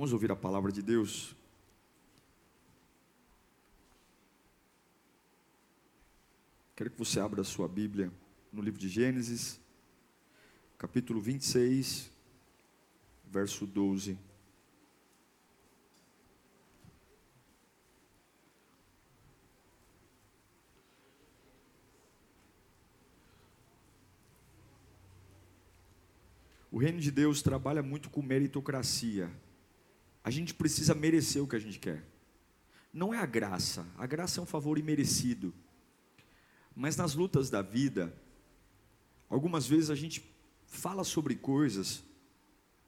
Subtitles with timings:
[0.00, 1.36] Vamos ouvir a palavra de Deus.
[6.74, 8.10] Quero que você abra a sua Bíblia
[8.50, 9.60] no livro de Gênesis,
[10.78, 12.10] capítulo 26,
[13.26, 14.18] verso 12.
[26.72, 29.30] O reino de Deus trabalha muito com meritocracia.
[30.22, 32.04] A gente precisa merecer o que a gente quer.
[32.92, 33.86] Não é a graça.
[33.96, 35.54] A graça é um favor imerecido.
[36.74, 38.14] Mas nas lutas da vida,
[39.28, 40.22] algumas vezes a gente
[40.66, 42.02] fala sobre coisas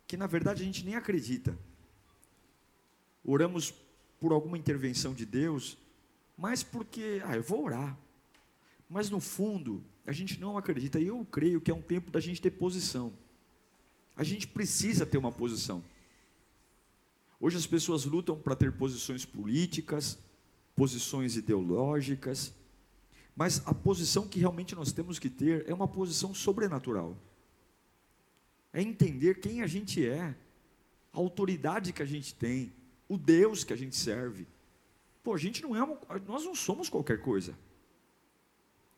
[0.06, 1.59] que na verdade a gente nem acredita.
[3.25, 3.73] Oramos
[4.21, 5.78] por alguma intervenção de Deus,
[6.37, 7.97] mas porque, ah, eu vou orar.
[8.89, 11.01] Mas no fundo, a gente não acredita.
[11.01, 13.12] E eu creio que é um tempo da gente ter posição.
[14.15, 15.83] A gente precisa ter uma posição.
[17.45, 20.17] Hoje as pessoas lutam para ter posições políticas,
[20.77, 22.55] posições ideológicas,
[23.34, 27.19] mas a posição que realmente nós temos que ter é uma posição sobrenatural.
[28.73, 30.37] É entender quem a gente é,
[31.12, 32.73] a autoridade que a gente tem,
[33.09, 34.47] o Deus que a gente serve.
[35.21, 37.59] Pô, a gente não é uma, nós não somos qualquer coisa.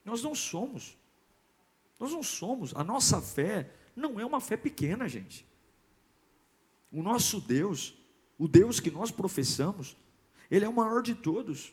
[0.05, 0.99] Nós não somos.
[1.99, 2.75] Nós não somos.
[2.77, 5.47] A nossa fé não é uma fé pequena, gente.
[6.93, 8.04] O nosso Deus,
[8.45, 9.97] o Deus que nós professamos,
[10.51, 11.73] Ele é o maior de todos.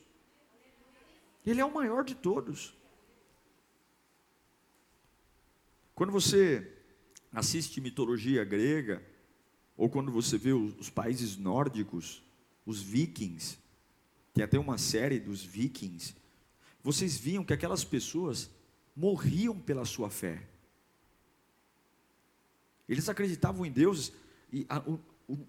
[1.45, 2.73] Ele é o maior de todos.
[5.94, 6.66] Quando você
[7.34, 9.06] assiste mitologia grega,
[9.75, 12.23] ou quando você vê os, países nórdicos,
[12.66, 13.57] os vikings,
[14.34, 16.16] tem até uma série dos vikings,
[16.81, 18.50] vocês viam que aquelas pessoas
[18.95, 20.47] morriam pela sua fé.
[22.88, 24.13] Eles acreditavam em deuses,
[24.53, 24.66] e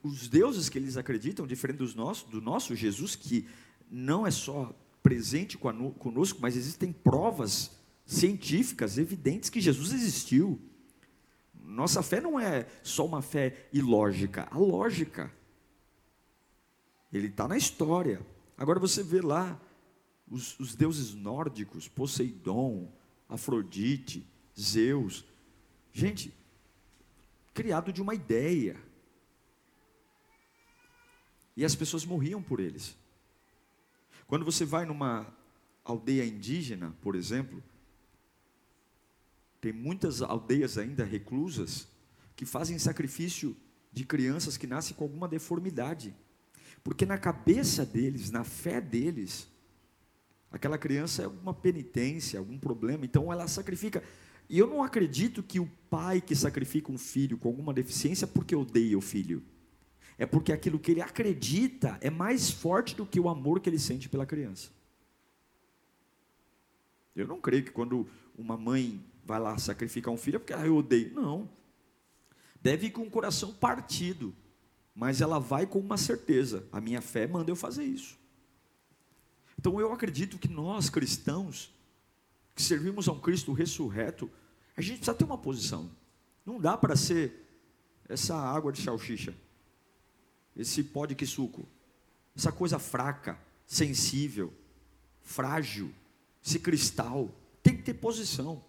[0.02, 3.46] os deuses que eles acreditam, diferente dos nossos, do nosso Jesus, que
[3.90, 7.70] não é só presente conosco, mas existem provas
[8.04, 10.60] científicas evidentes que Jesus existiu.
[11.64, 15.32] Nossa fé não é só uma fé ilógica, a lógica.
[17.12, 18.24] Ele está na história.
[18.56, 19.60] Agora você vê lá
[20.30, 22.90] os, os deuses nórdicos, Poseidon,
[23.28, 24.26] Afrodite,
[24.58, 25.24] Zeus.
[25.92, 26.34] Gente,
[27.52, 28.76] criado de uma ideia.
[31.56, 32.96] E as pessoas morriam por eles.
[34.26, 35.26] Quando você vai numa
[35.84, 37.62] aldeia indígena, por exemplo,
[39.60, 41.86] tem muitas aldeias ainda reclusas
[42.34, 43.56] que fazem sacrifício
[43.92, 46.14] de crianças que nascem com alguma deformidade.
[46.82, 49.48] Porque na cabeça deles, na fé deles,
[50.50, 54.02] aquela criança é alguma penitência, algum problema, então ela sacrifica.
[54.48, 58.56] E eu não acredito que o pai que sacrifica um filho com alguma deficiência porque
[58.56, 59.42] odeia o filho.
[60.18, 63.78] É porque aquilo que ele acredita é mais forte do que o amor que ele
[63.78, 64.70] sente pela criança.
[67.14, 68.06] Eu não creio que quando
[68.36, 71.14] uma mãe vai lá sacrificar um filho é porque ah, eu odeio.
[71.14, 71.48] Não.
[72.60, 74.34] Deve ir com o coração partido.
[74.94, 76.66] Mas ela vai com uma certeza.
[76.70, 78.18] A minha fé manda eu fazer isso.
[79.58, 81.74] Então eu acredito que nós cristãos,
[82.54, 84.30] que servimos a um Cristo ressurreto,
[84.76, 85.90] a gente precisa ter uma posição.
[86.44, 87.42] Não dá para ser
[88.08, 89.34] essa água de salsicha,
[90.56, 91.66] esse pó de suco,
[92.36, 94.52] essa coisa fraca, sensível,
[95.22, 95.90] frágil,
[96.44, 97.30] esse cristal.
[97.62, 98.62] Tem que ter posição.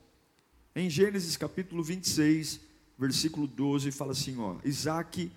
[0.76, 2.60] Em Gênesis capítulo 26,
[2.98, 5.32] versículo 12, fala assim: ó, Isaac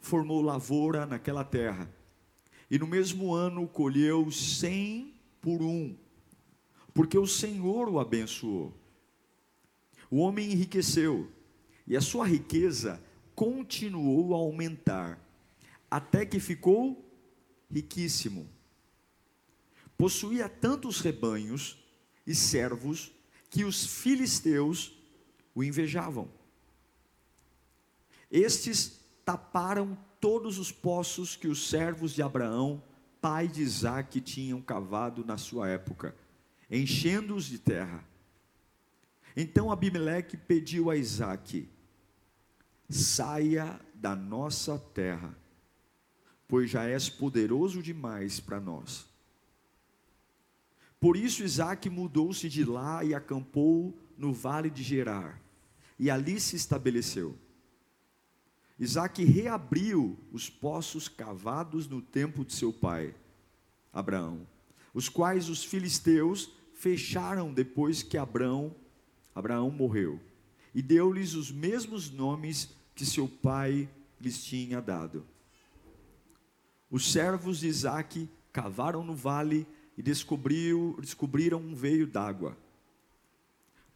[0.00, 1.88] formou lavoura naquela terra,
[2.70, 5.96] e no mesmo ano colheu cem por um,
[6.92, 8.72] porque o Senhor o abençoou.
[10.10, 11.30] O homem enriqueceu,
[11.86, 13.02] e a sua riqueza
[13.34, 15.18] continuou a aumentar,
[15.94, 17.08] até que ficou
[17.70, 18.50] riquíssimo.
[19.96, 21.78] Possuía tantos rebanhos
[22.26, 23.12] e servos
[23.48, 24.92] que os filisteus
[25.54, 26.28] o invejavam.
[28.28, 32.82] Estes taparam todos os poços que os servos de Abraão,
[33.20, 36.12] pai de Isaac, tinham cavado na sua época,
[36.68, 38.04] enchendo-os de terra.
[39.36, 41.68] Então Abimeleque pediu a Isaac:
[42.90, 45.38] saia da nossa terra,
[46.48, 49.06] pois já és poderoso demais para nós.
[51.00, 55.40] Por isso Isaac mudou-se de lá e acampou no vale de Gerar,
[55.98, 57.36] e ali se estabeleceu.
[58.78, 63.14] Isaac reabriu os poços cavados no tempo de seu pai,
[63.92, 64.46] Abraão,
[64.92, 68.74] os quais os filisteus fecharam depois que Abraão,
[69.34, 70.20] Abraão morreu,
[70.74, 73.88] e deu-lhes os mesmos nomes que seu pai
[74.20, 75.24] lhes tinha dado.
[76.94, 79.66] Os servos de Isaac cavaram no vale
[79.98, 82.56] e descobriu, descobriram um veio d'água.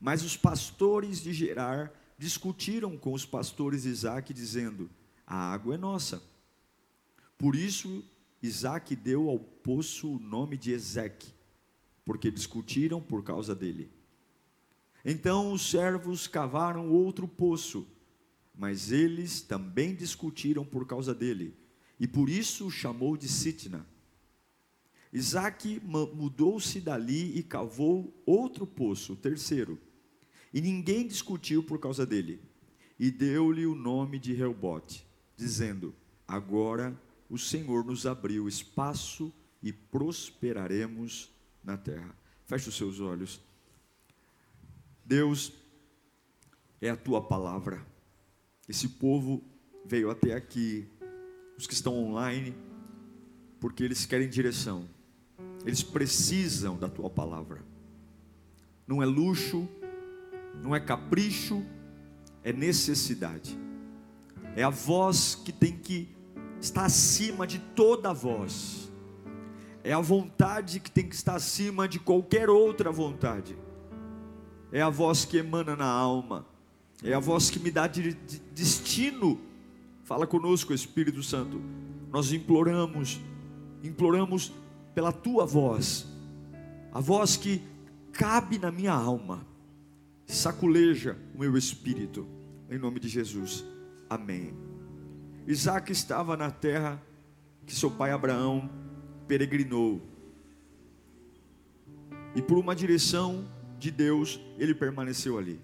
[0.00, 4.90] Mas os pastores de Gerar discutiram com os pastores de Isaac, dizendo:
[5.24, 6.20] A água é nossa.
[7.38, 8.04] Por isso,
[8.42, 11.32] Isaac deu ao poço o nome de Ezeque,
[12.04, 13.88] porque discutiram por causa dele.
[15.04, 17.86] Então os servos cavaram outro poço,
[18.52, 21.54] mas eles também discutiram por causa dele,
[21.98, 23.86] e por isso o chamou de Sitna.
[25.12, 29.78] Isaac mudou-se dali e cavou outro poço, o terceiro,
[30.52, 32.40] e ninguém discutiu por causa dele,
[32.98, 35.06] e deu-lhe o nome de Reobote,
[35.36, 35.94] dizendo:
[36.26, 36.98] Agora
[37.30, 41.30] o Senhor nos abriu espaço e prosperaremos
[41.64, 42.14] na terra.
[42.46, 43.40] Feche os seus olhos.
[45.04, 45.52] Deus,
[46.80, 47.84] é a tua palavra.
[48.68, 49.42] Esse povo
[49.84, 50.86] veio até aqui,
[51.58, 52.54] os que estão online,
[53.60, 54.88] porque eles querem direção,
[55.66, 57.60] eles precisam da tua palavra.
[58.86, 59.68] Não é luxo,
[60.62, 61.62] não é capricho,
[62.44, 63.58] é necessidade.
[64.54, 66.08] É a voz que tem que
[66.60, 68.90] estar acima de toda voz.
[69.82, 73.56] É a vontade que tem que estar acima de qualquer outra vontade.
[74.70, 76.46] É a voz que emana na alma.
[77.02, 79.40] É a voz que me dá de, de destino.
[80.08, 81.60] Fala conosco, Espírito Santo.
[82.10, 83.20] Nós imploramos,
[83.84, 84.54] imploramos
[84.94, 86.06] pela tua voz,
[86.90, 87.60] a voz que
[88.10, 89.46] cabe na minha alma
[90.24, 92.26] saculeja o meu espírito,
[92.70, 93.66] em nome de Jesus,
[94.08, 94.56] amém.
[95.46, 97.02] Isaac estava na terra
[97.66, 98.70] que seu pai Abraão
[99.26, 100.00] peregrinou,
[102.34, 103.46] e por uma direção
[103.78, 105.60] de Deus, ele permaneceu ali.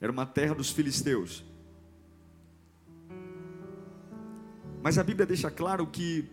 [0.00, 1.44] Era uma terra dos filisteus.
[4.82, 6.28] Mas a Bíblia deixa claro que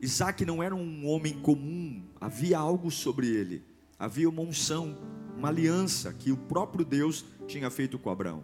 [0.00, 3.62] Isaac não era um homem comum, havia algo sobre ele,
[3.98, 4.96] havia uma unção
[5.36, 8.42] uma aliança que o próprio Deus tinha feito com Abraão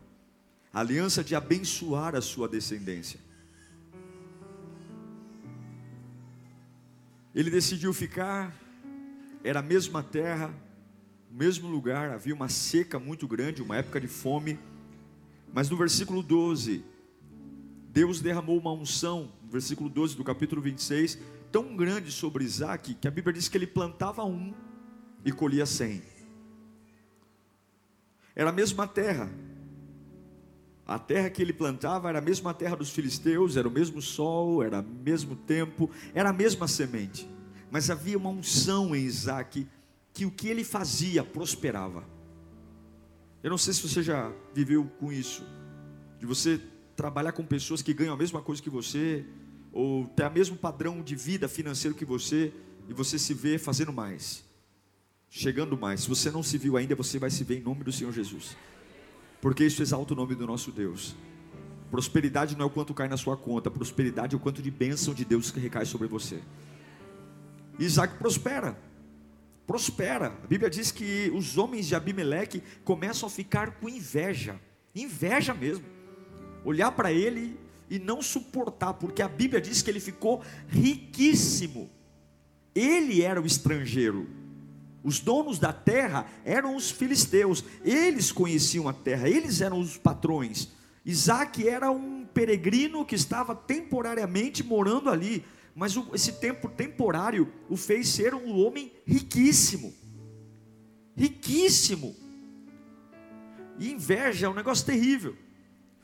[0.72, 3.20] a aliança de abençoar a sua descendência.
[7.34, 8.56] Ele decidiu ficar,
[9.44, 10.50] era a mesma terra,
[11.30, 14.58] o mesmo lugar, havia uma seca muito grande, uma época de fome,
[15.52, 16.82] mas no versículo 12,
[17.92, 21.18] Deus derramou uma unção, versículo 12 do capítulo 26,
[21.52, 24.54] tão grande sobre Isaac, que a Bíblia diz que ele plantava um
[25.22, 26.02] e colhia cem.
[28.34, 29.30] Era a mesma terra.
[30.86, 34.62] A terra que ele plantava era a mesma terra dos filisteus, era o mesmo sol,
[34.62, 37.28] era o mesmo tempo, era a mesma semente.
[37.70, 39.68] Mas havia uma unção em Isaac
[40.14, 42.04] que o que ele fazia prosperava.
[43.42, 45.44] Eu não sei se você já viveu com isso,
[46.18, 46.58] de você
[47.02, 49.24] trabalhar com pessoas que ganham a mesma coisa que você,
[49.72, 52.52] ou ter o mesmo padrão de vida financeiro que você,
[52.88, 54.44] e você se vê fazendo mais
[55.34, 56.02] chegando mais.
[56.02, 58.54] Se você não se viu ainda, você vai se ver em nome do Senhor Jesus.
[59.40, 61.16] Porque isso exalta o nome do nosso Deus.
[61.90, 65.14] Prosperidade não é o quanto cai na sua conta, prosperidade é o quanto de bênção
[65.14, 66.42] de Deus que recai sobre você.
[67.78, 68.78] Isaac prospera.
[69.66, 70.26] Prospera.
[70.44, 74.60] A Bíblia diz que os homens de Abimeleque começam a ficar com inveja.
[74.94, 75.84] Inveja mesmo.
[76.64, 77.58] Olhar para ele
[77.90, 81.90] e não suportar, porque a Bíblia diz que ele ficou riquíssimo.
[82.74, 84.26] Ele era o estrangeiro,
[85.04, 90.68] os donos da terra eram os filisteus, eles conheciam a terra, eles eram os patrões.
[91.04, 98.08] Isaac era um peregrino que estava temporariamente morando ali, mas esse tempo temporário o fez
[98.08, 99.92] ser um homem riquíssimo.
[101.16, 102.14] Riquíssimo.
[103.78, 105.36] E inveja é um negócio terrível.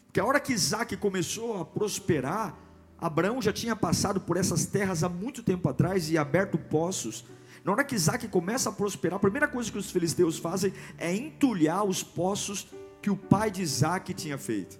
[0.08, 2.58] Porque a hora que Isaac começou a prosperar,
[2.98, 7.24] Abraão já tinha passado por essas terras há muito tempo atrás e aberto poços
[7.64, 11.14] na hora que Isaac começa a prosperar, a primeira coisa que os filisteus fazem é
[11.14, 12.66] entulhar os poços
[13.02, 14.78] que o pai de Isaac tinha feito.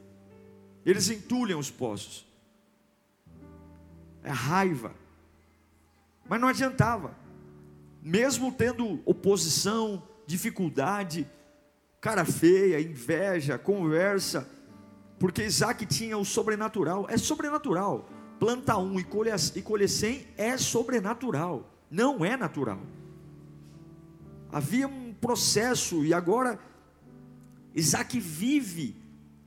[0.87, 2.27] Eles entulham os poços.
[4.23, 4.95] É raiva.
[6.29, 7.15] Mas não adiantava.
[8.03, 11.29] Mesmo tendo oposição, dificuldade,
[12.01, 14.49] cara feia, inveja, conversa,
[15.19, 17.07] porque Isaac tinha o sobrenatural.
[17.09, 18.09] É sobrenatural.
[18.39, 22.81] planta um e colhe, e cem é sobrenatural, não é natural.
[24.53, 26.59] Havia um processo e agora
[27.75, 28.97] Isaac vive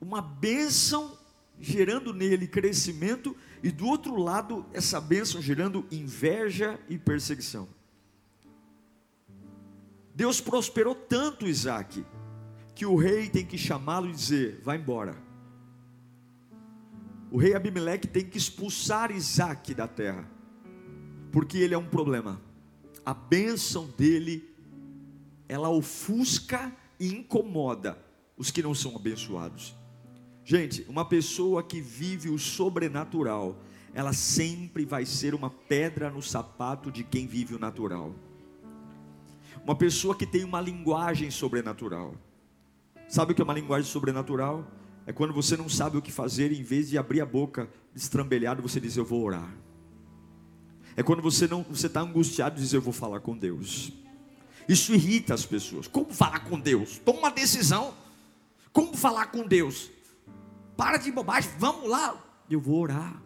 [0.00, 1.16] uma bênção
[1.58, 7.66] gerando nele crescimento e do outro lado essa bênção gerando inveja e perseguição.
[10.14, 12.04] Deus prosperou tanto Isaac
[12.74, 15.31] que o rei tem que chamá-lo e dizer: vai embora.
[17.32, 20.28] O rei Abimeleque tem que expulsar Isaac da terra,
[21.32, 22.38] porque ele é um problema.
[23.06, 24.54] A bênção dele,
[25.48, 26.70] ela ofusca
[27.00, 27.96] e incomoda
[28.36, 29.74] os que não são abençoados.
[30.44, 33.56] Gente, uma pessoa que vive o sobrenatural,
[33.94, 38.14] ela sempre vai ser uma pedra no sapato de quem vive o natural.
[39.64, 42.14] Uma pessoa que tem uma linguagem sobrenatural.
[43.08, 44.70] Sabe o que é uma linguagem sobrenatural?
[45.06, 48.62] É quando você não sabe o que fazer, em vez de abrir a boca estrambelhado,
[48.62, 49.52] você diz: Eu vou orar.
[50.96, 53.92] É quando você não, você está angustiado e diz: Eu vou falar com Deus.
[54.68, 55.88] Isso irrita as pessoas.
[55.88, 56.98] Como falar com Deus?
[56.98, 57.94] Toma uma decisão.
[58.72, 59.90] Como falar com Deus?
[60.76, 62.16] Para de bobagem, vamos lá.
[62.48, 63.20] Eu vou orar.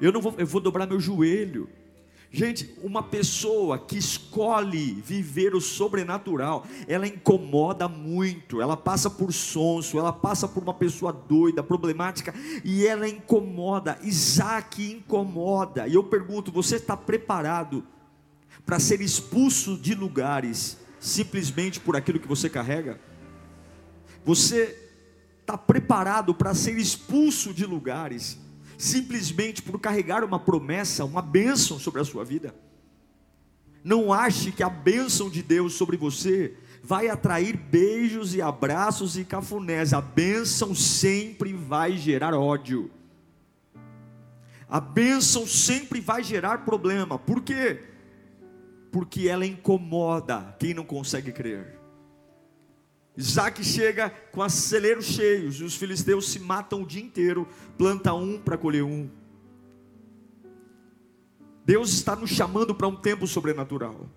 [0.00, 1.68] Eu não vou, eu vou dobrar meu joelho.
[2.30, 9.98] Gente, uma pessoa que escolhe viver o sobrenatural, ela incomoda muito, ela passa por sonso,
[9.98, 13.98] ela passa por uma pessoa doida, problemática, e ela incomoda.
[14.02, 15.88] Isaac incomoda.
[15.88, 17.82] E eu pergunto: você está preparado
[18.66, 23.00] para ser expulso de lugares simplesmente por aquilo que você carrega?
[24.22, 24.76] Você
[25.40, 28.38] está preparado para ser expulso de lugares
[28.78, 32.54] simplesmente por carregar uma promessa, uma bênção sobre a sua vida.
[33.82, 39.24] Não ache que a bênção de Deus sobre você vai atrair beijos e abraços e
[39.24, 39.92] cafunés.
[39.92, 42.90] A bênção sempre vai gerar ódio.
[44.68, 47.18] A bênção sempre vai gerar problema.
[47.18, 47.82] Por quê?
[48.92, 51.77] Porque ela incomoda quem não consegue crer.
[53.18, 58.14] Isaac chega com as celeiros cheios, e os filisteus se matam o dia inteiro, planta
[58.14, 59.10] um para colher um.
[61.66, 64.08] Deus está nos chamando para um tempo sobrenatural.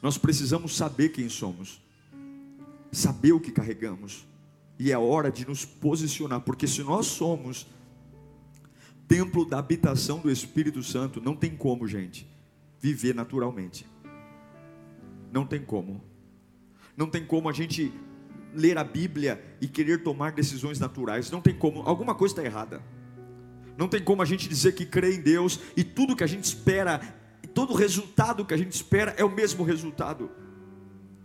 [0.00, 1.82] nós precisamos saber quem somos,
[2.90, 4.29] saber o que carregamos
[4.80, 7.66] e é hora de nos posicionar, porque se nós somos
[9.06, 12.26] templo da habitação do Espírito Santo, não tem como, gente,
[12.80, 13.86] viver naturalmente.
[15.30, 16.02] Não tem como.
[16.96, 17.92] Não tem como a gente
[18.54, 21.30] ler a Bíblia e querer tomar decisões naturais.
[21.30, 21.82] Não tem como.
[21.82, 22.82] Alguma coisa está errada.
[23.76, 26.44] Não tem como a gente dizer que crê em Deus e tudo que a gente
[26.44, 27.00] espera,
[27.52, 30.30] todo resultado que a gente espera é o mesmo resultado.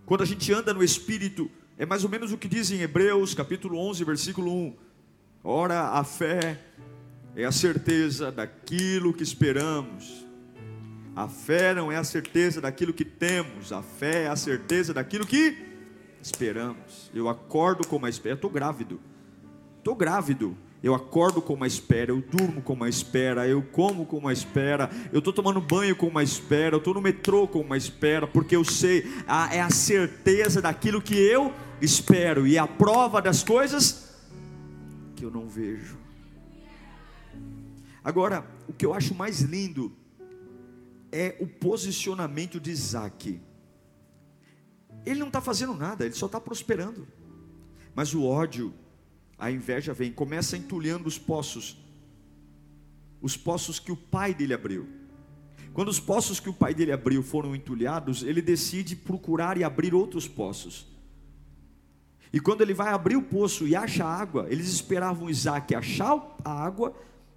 [0.06, 3.34] Quando a gente anda no Espírito, é mais ou menos o que diz em Hebreus,
[3.34, 4.76] capítulo 11, versículo 1.
[5.44, 6.60] Ora, a fé
[7.36, 10.26] é a certeza daquilo que esperamos,
[11.16, 15.26] A fé não é a certeza daquilo que temos, a fé é a certeza daquilo
[15.26, 15.56] que
[16.22, 17.10] esperamos.
[17.14, 19.00] Eu acordo com uma espera, estou grávido,
[19.78, 20.58] estou grávido.
[20.86, 24.88] Eu acordo com uma espera, eu durmo com uma espera, eu como com uma espera,
[25.12, 28.56] eu estou tomando banho com uma espera, eu estou no metrô com uma espera, porque
[28.56, 31.52] eu sei, a, é a certeza daquilo que eu
[31.82, 34.16] espero e a prova das coisas
[35.16, 35.98] que eu não vejo.
[38.04, 39.92] Agora, o que eu acho mais lindo
[41.12, 43.42] é o posicionamento de Isaac.
[45.04, 47.08] Ele não está fazendo nada, ele só está prosperando.
[47.96, 48.72] Mas o ódio,
[49.38, 51.78] a inveja vem, começa entulhando os poços,
[53.22, 54.88] os poços que o pai dele abriu.
[55.74, 59.94] Quando os poços que o pai dele abriu foram entulhados, ele decide procurar e abrir
[59.94, 60.88] outros poços.
[62.32, 66.52] E quando ele vai abrir o poço e acha água, eles esperavam Isaac achar a
[66.52, 66.96] água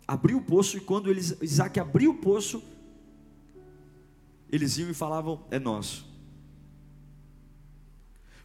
[0.08, 2.62] abriu o poço, e quando eles, Isaac abriu o poço,
[4.50, 6.08] eles iam e falavam: É nosso.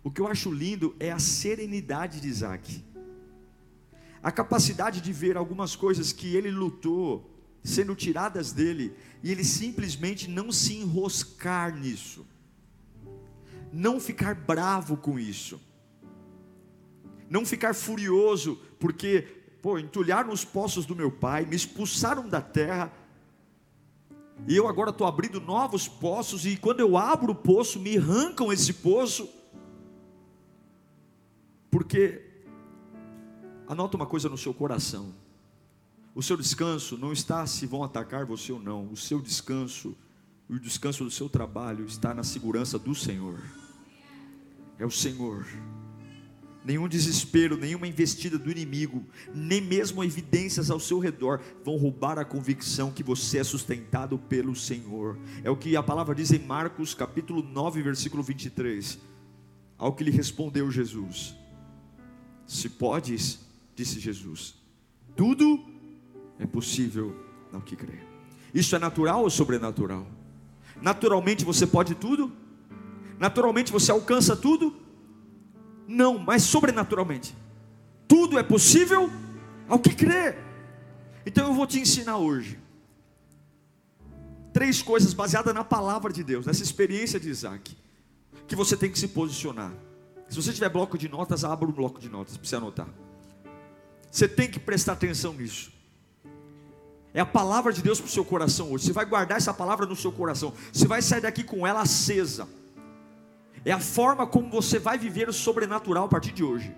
[0.03, 2.83] O que eu acho lindo é a serenidade de Isaac,
[4.23, 7.29] a capacidade de ver algumas coisas que ele lutou
[7.61, 12.25] sendo tiradas dele, e ele simplesmente não se enroscar nisso,
[13.71, 15.61] não ficar bravo com isso,
[17.29, 19.21] não ficar furioso, porque
[19.61, 22.91] pô, entulharam os poços do meu pai, me expulsaram da terra,
[24.47, 28.51] e eu agora estou abrindo novos poços, e quando eu abro o poço, me arrancam
[28.51, 29.29] esse poço,
[31.71, 32.32] porque,
[33.67, 35.13] anota uma coisa no seu coração,
[36.15, 39.95] o seu descanso não está se vão atacar você ou não, o seu descanso,
[40.49, 43.39] o descanso do seu trabalho está na segurança do Senhor,
[44.77, 45.45] é o Senhor
[46.63, 49.03] nenhum desespero, nenhuma investida do inimigo,
[49.33, 54.55] nem mesmo evidências ao seu redor vão roubar a convicção que você é sustentado pelo
[54.55, 55.17] Senhor.
[55.43, 58.97] É o que a palavra diz em Marcos capítulo 9, versículo 23.
[59.77, 61.35] Ao que lhe respondeu Jesus:
[62.47, 63.39] Se podes,
[63.75, 64.55] disse Jesus,
[65.15, 65.63] tudo
[66.39, 67.15] é possível
[67.51, 67.99] ao que crê.
[68.53, 70.07] Isso é natural ou sobrenatural?
[70.81, 72.31] Naturalmente você pode tudo?
[73.19, 74.75] Naturalmente você alcança tudo?
[75.87, 77.35] Não, mas sobrenaturalmente.
[78.07, 79.09] Tudo é possível
[79.67, 80.35] ao que crê.
[81.25, 82.59] Então eu vou te ensinar hoje
[84.51, 87.75] três coisas baseadas na palavra de Deus, nessa experiência de Isaac,
[88.47, 89.73] que você tem que se posicionar.
[90.29, 92.87] Se você tiver bloco de notas, abra um bloco de notas para você anotar.
[94.13, 95.73] Você tem que prestar atenção nisso.
[97.13, 98.85] É a palavra de Deus para o seu coração hoje.
[98.85, 100.53] Você vai guardar essa palavra no seu coração.
[100.71, 102.47] Você vai sair daqui com ela acesa
[103.65, 106.75] é a forma como você vai viver o sobrenatural a partir de hoje.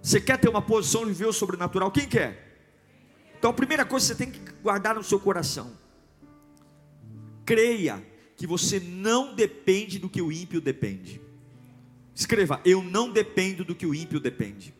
[0.00, 1.90] Você quer ter uma posição de viver o sobrenatural?
[1.90, 2.58] Quem quer?
[3.38, 5.72] Então a primeira coisa que você tem que guardar no seu coração:
[7.44, 8.04] creia
[8.36, 11.20] que você não depende do que o ímpio depende.
[12.14, 14.74] Escreva, eu não dependo do que o ímpio depende.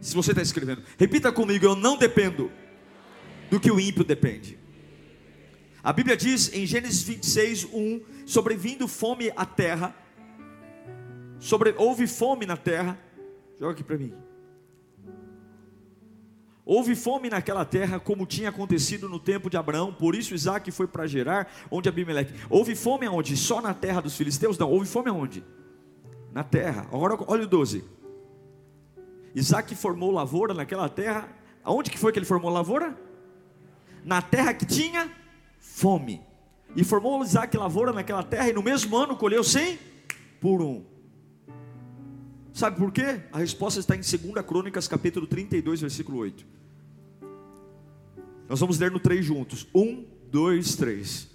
[0.00, 2.50] Se você está escrevendo, repita comigo: eu não dependo
[3.50, 4.58] do que o ímpio depende.
[5.82, 9.94] A Bíblia diz em Gênesis 26, 1: sobrevindo fome à terra,
[11.38, 12.98] sobre, houve fome na terra,
[13.58, 14.14] joga aqui para mim.
[16.64, 20.86] Houve fome naquela terra, como tinha acontecido no tempo de Abraão, por isso Isaac foi
[20.86, 22.32] para Gerar, onde Abimeleque.
[22.48, 23.36] Houve fome aonde?
[23.36, 24.56] Só na terra dos filisteus?
[24.56, 25.44] Não, houve fome aonde?
[26.32, 26.82] Na terra.
[26.92, 27.82] Agora olha o 12.
[29.34, 31.28] Isaac formou lavoura naquela terra.
[31.62, 32.98] Aonde que foi que ele formou lavoura?
[34.04, 35.10] Na terra que tinha
[35.58, 36.20] fome.
[36.74, 39.78] E formou Isaac lavoura naquela terra, e no mesmo ano colheu cem
[40.40, 40.84] por um.
[42.52, 43.22] Sabe por quê?
[43.32, 46.46] A resposta está em 2 Crônicas, capítulo 32, versículo 8.
[48.48, 49.66] Nós vamos ler no 3 juntos.
[49.74, 51.30] 1, 2, 3.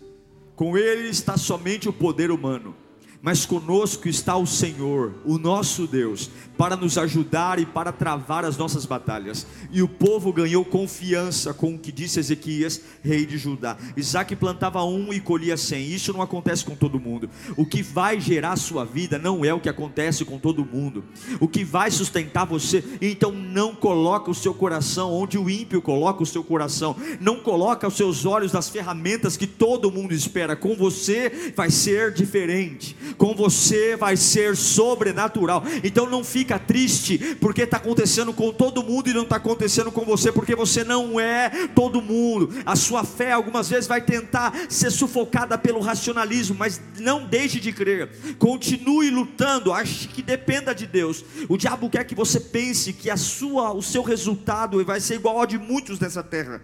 [0.55, 2.75] Com ele está somente o poder humano
[3.21, 8.55] mas conosco está o Senhor, o nosso Deus, para nos ajudar e para travar as
[8.55, 9.47] nossas batalhas.
[9.71, 13.77] E o povo ganhou confiança com o que disse Ezequias, rei de Judá.
[13.97, 15.85] Isaac plantava um e colhia cem.
[15.85, 17.29] Isso não acontece com todo mundo.
[17.57, 21.03] O que vai gerar sua vida não é o que acontece com todo mundo.
[21.39, 26.23] O que vai sustentar você, então não coloca o seu coração onde o ímpio coloca
[26.23, 26.95] o seu coração.
[27.19, 30.55] Não coloca os seus olhos nas ferramentas que todo mundo espera.
[30.55, 35.63] Com você vai ser diferente com você vai ser sobrenatural.
[35.83, 40.05] Então não fica triste porque está acontecendo com todo mundo e não está acontecendo com
[40.05, 42.49] você, porque você não é todo mundo.
[42.65, 47.71] A sua fé algumas vezes vai tentar ser sufocada pelo racionalismo, mas não deixe de
[47.71, 48.09] crer.
[48.37, 51.23] Continue lutando, ache que dependa de Deus.
[51.47, 55.39] O diabo quer que você pense que a sua, o seu resultado vai ser igual
[55.39, 56.61] ao de muitos nessa terra.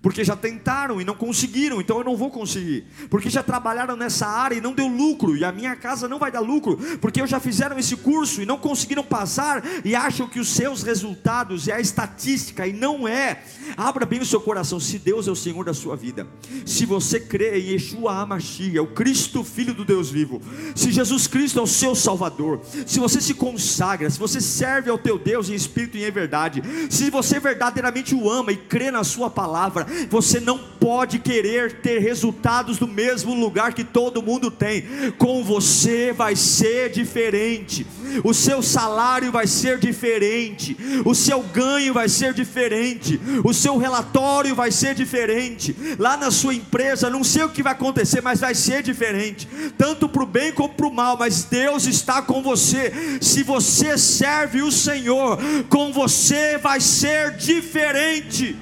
[0.00, 2.86] Porque já tentaram e não conseguiram, então eu não vou conseguir.
[3.10, 6.30] Porque já trabalharam nessa área e não deu lucro, e a minha casa não vai
[6.30, 10.48] dar lucro, porque já fizeram esse curso e não conseguiram passar e acham que os
[10.48, 13.42] seus resultados é a estatística e não é.
[13.76, 16.26] Abra bem o seu coração, se Deus é o Senhor da sua vida.
[16.64, 20.40] Se você crê em Yeshua Hamashia, o Cristo Filho do Deus vivo.
[20.74, 22.60] Se Jesus Cristo é o seu Salvador.
[22.86, 26.62] Se você se consagra, se você serve ao teu Deus em espírito e em verdade.
[26.88, 31.98] Se você verdadeiramente o ama e crê na sua palavra você não pode querer ter
[31.98, 34.84] resultados no mesmo lugar que todo mundo tem.
[35.18, 37.86] Com você vai ser diferente.
[38.24, 40.76] O seu salário vai ser diferente.
[41.04, 43.20] O seu ganho vai ser diferente.
[43.44, 45.76] O seu relatório vai ser diferente.
[45.98, 49.48] Lá na sua empresa, não sei o que vai acontecer, mas vai ser diferente.
[49.76, 51.16] Tanto para o bem como para o mal.
[51.18, 53.18] Mas Deus está com você.
[53.20, 58.56] Se você serve o Senhor, com você vai ser diferente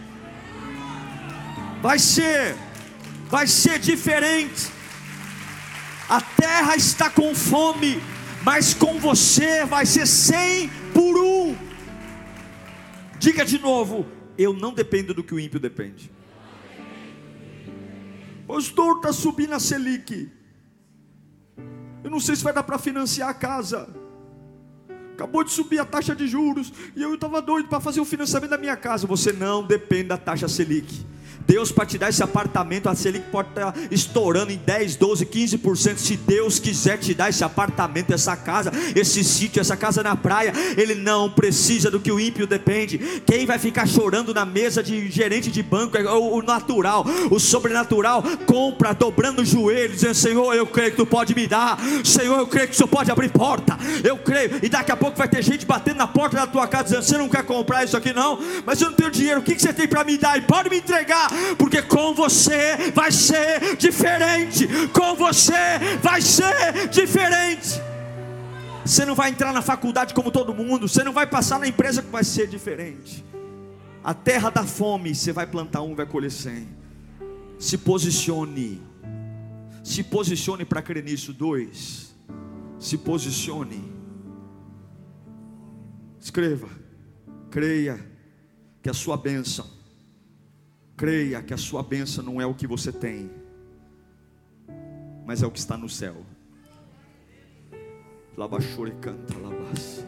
[1.81, 2.57] vai ser,
[3.29, 4.71] vai ser diferente.
[6.09, 8.01] A terra está com fome,
[8.45, 11.57] mas com você vai ser cem por um.
[13.19, 14.07] Diga de novo:
[14.39, 16.11] eu não dependo do que o ímpio depende.
[18.47, 20.31] Pastor, está subindo a Selic.
[22.05, 23.89] Eu não sei se vai dar para financiar a casa.
[25.15, 26.73] Acabou de subir a taxa de juros.
[26.95, 29.07] E eu estava doido para fazer o financiamento da minha casa.
[29.07, 31.05] Você não depende da taxa Selic.
[31.47, 35.97] Deus para te dar esse apartamento, a Selic pode estar estourando em 10, 12, 15%.
[35.97, 40.53] Se Deus quiser te dar esse apartamento, essa casa, esse sítio, essa casa na praia,
[40.77, 42.99] Ele não precisa do que o ímpio depende.
[43.25, 48.23] Quem vai ficar chorando na mesa de gerente de banco é o natural, o sobrenatural.
[48.45, 51.79] Compra, dobrando os joelhos, dizendo: Senhor, eu creio que tu pode me dar.
[52.05, 53.79] Senhor, eu creio que o Senhor pode abrir porta.
[54.03, 54.59] Eu creio.
[54.63, 57.19] E daqui a pouco vai ter gente batendo na porta da tua casa, dizendo: Você
[57.19, 58.41] não quer comprar isso aqui, não?
[58.65, 59.41] Mas eu não tenho dinheiro.
[59.41, 60.37] O que você tem para me dar?
[60.37, 64.67] E pode me entregar porque com você vai ser diferente.
[64.93, 65.53] Com você
[66.03, 67.81] vai ser diferente.
[68.85, 72.03] Você não vai entrar na faculdade como todo mundo, você não vai passar na empresa
[72.03, 73.25] que vai ser diferente.
[74.03, 76.69] A terra da fome, você vai plantar um, vai colher cem.
[77.59, 78.81] Se posicione.
[79.83, 81.33] Se posicione para crer nisso.
[81.33, 82.15] Dois.
[82.79, 83.93] Se posicione.
[86.21, 86.69] Escreva.
[87.51, 87.99] Creia
[88.81, 89.76] que a sua bênção
[90.97, 93.31] Creia que a sua bênção não é o que você tem,
[95.27, 96.25] mas é o que está no céu.
[98.35, 100.07] Labachore canta labas.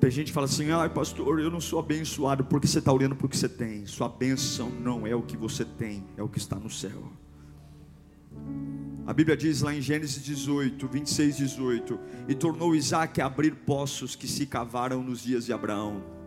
[0.00, 3.14] Tem gente que fala assim: ai pastor, eu não sou abençoado porque você está olhando
[3.14, 3.86] para o que você tem.
[3.86, 7.12] Sua bênção não é o que você tem, é o que está no céu.
[9.06, 14.16] A Bíblia diz lá em Gênesis 18, 26, 18: E tornou Isaac a abrir poços
[14.16, 16.21] que se cavaram nos dias de Abraão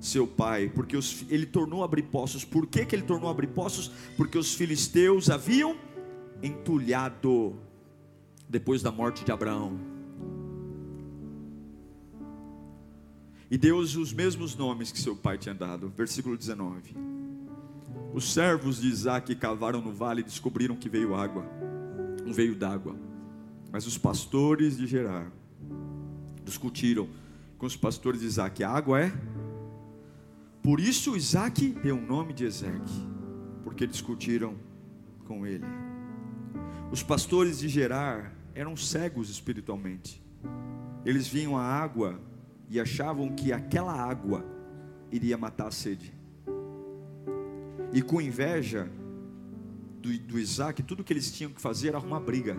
[0.00, 2.44] seu pai, porque os, ele tornou a abrir poços.
[2.44, 3.90] Por que, que ele tornou a abrir poços?
[4.16, 5.76] Porque os filisteus haviam
[6.42, 7.54] entulhado
[8.48, 9.78] depois da morte de Abraão.
[13.50, 15.92] E Deus os mesmos nomes que seu pai tinha dado.
[15.94, 16.94] Versículo 19.
[18.14, 21.44] Os servos de Isaac cavaram no vale e descobriram que veio água,
[22.26, 22.96] um veio d'água.
[23.70, 25.30] Mas os pastores de Gerar
[26.44, 27.08] discutiram
[27.56, 29.12] com os pastores de Isaac: a água é
[30.62, 32.92] por isso Isaac deu o nome de Ezeque,
[33.64, 34.56] porque discutiram
[35.26, 35.64] com ele.
[36.90, 40.22] Os pastores de Gerar eram cegos espiritualmente.
[41.04, 42.20] Eles viam a água
[42.68, 44.44] e achavam que aquela água
[45.10, 46.12] iria matar a sede.
[47.92, 48.90] E com inveja
[50.00, 52.56] do, do Isaac, tudo que eles tinham que fazer era arrumar briga.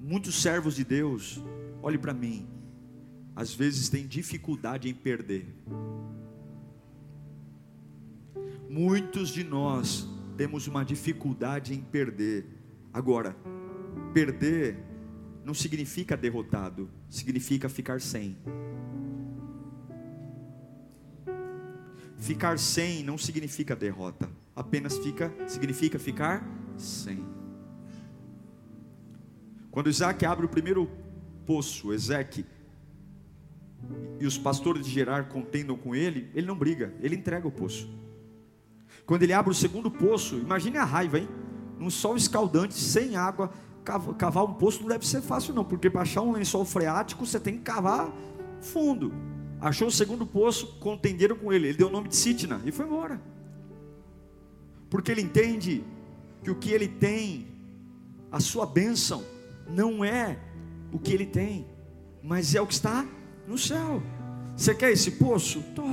[0.00, 1.42] Muitos servos de Deus,
[1.82, 2.46] olhe para mim,
[3.36, 5.46] às vezes tem dificuldade em perder.
[8.66, 12.46] Muitos de nós temos uma dificuldade em perder.
[12.92, 13.36] Agora,
[14.14, 14.78] perder
[15.44, 18.38] não significa derrotado, significa ficar sem.
[22.16, 26.42] Ficar sem não significa derrota, apenas fica significa ficar
[26.78, 27.22] sem.
[29.70, 30.90] Quando Isaac abre o primeiro
[31.44, 32.46] poço, Ezequiel,
[34.18, 37.88] e os pastores de Gerar contendam com ele, ele não briga, ele entrega o poço.
[39.04, 41.28] Quando ele abre o segundo poço, imagine a raiva, hein?
[41.78, 43.52] Num sol escaldante, sem água,
[44.18, 47.38] cavar um poço não deve ser fácil, não, porque para achar um lençol freático você
[47.38, 48.12] tem que cavar
[48.60, 49.12] fundo.
[49.60, 52.86] Achou o segundo poço, contenderam com ele, ele deu o nome de Sitna e foi
[52.86, 53.20] embora.
[54.90, 55.84] Porque ele entende
[56.42, 57.46] que o que ele tem,
[58.30, 59.22] a sua bênção,
[59.68, 60.38] não é
[60.92, 61.66] o que ele tem,
[62.22, 63.04] mas é o que está
[63.46, 64.02] no céu.
[64.56, 65.62] Você quer esse poço?
[65.74, 65.84] Tô.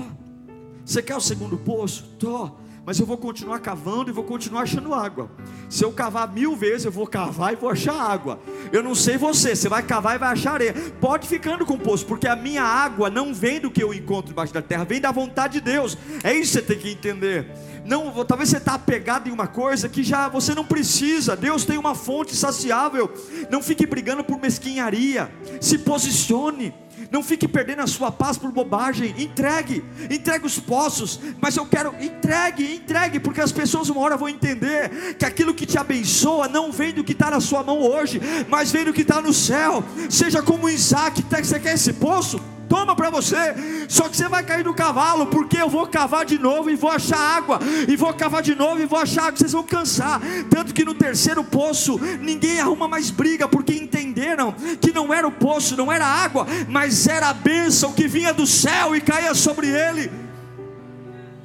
[0.85, 2.03] Você quer o segundo poço?
[2.19, 2.51] Tô
[2.85, 5.31] mas eu vou continuar cavando e vou continuar achando água.
[5.69, 8.39] Se eu cavar mil vezes, eu vou cavar e vou achar água.
[8.73, 10.73] Eu não sei você, você vai cavar e vai achar areia.
[10.99, 14.27] Pode ficando com o poço, porque a minha água não vem do que eu encontro
[14.29, 15.97] debaixo da terra, vem da vontade de Deus.
[16.23, 17.47] É isso que você tem que entender.
[17.85, 21.37] Não, talvez você está apegado em uma coisa que já você não precisa.
[21.37, 23.11] Deus tem uma fonte saciável.
[23.49, 25.31] Não fique brigando por mesquinharia.
[25.61, 26.73] Se posicione.
[27.11, 29.13] Não fique perdendo a sua paz por bobagem.
[29.17, 31.19] Entregue, entregue os poços.
[31.41, 35.65] Mas eu quero, entregue, entregue, porque as pessoas uma hora vão entender que aquilo que
[35.65, 39.01] te abençoa não vem do que está na sua mão hoje, mas vem do que
[39.01, 39.83] está no céu.
[40.09, 42.41] Seja como Isaac, você quer esse poço?
[42.73, 43.53] Toma para você.
[43.87, 46.89] Só que você vai cair do cavalo, porque eu vou cavar de novo e vou
[46.89, 49.37] achar água, e vou cavar de novo e vou achar água.
[49.37, 50.19] Vocês vão cansar.
[50.49, 55.31] Tanto que no terceiro poço, ninguém arruma mais briga, porque entenderam que não era o
[55.31, 59.67] poço, não era água, mas era a bênção que vinha do céu e caía sobre
[59.67, 60.11] ele.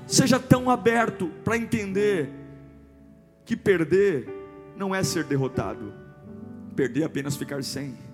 [0.07, 2.31] Seja tão aberto para entender
[3.45, 4.27] que perder
[4.75, 5.93] não é ser derrotado,
[6.75, 8.08] perder é apenas ficar sem.